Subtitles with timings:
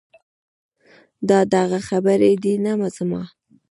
[1.29, 3.23] دا د هغه خبرې دي نه زما.